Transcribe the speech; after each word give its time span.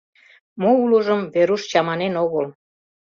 Мо 0.61 0.69
улыжым 0.83 1.21
Веруш 1.33 1.61
чаманен 1.71 2.13
огыл. 2.23 2.45